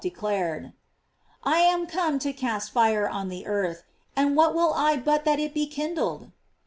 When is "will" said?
4.55-4.73